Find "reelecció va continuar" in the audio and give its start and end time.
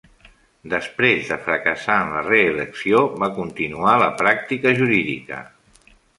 2.29-3.95